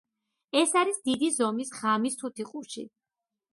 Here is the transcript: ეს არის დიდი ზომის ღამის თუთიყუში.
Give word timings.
ეს 0.61 0.73
არის 0.81 0.97
დიდი 1.09 1.29
ზომის 1.35 1.73
ღამის 1.77 2.19
თუთიყუში. 2.25 2.89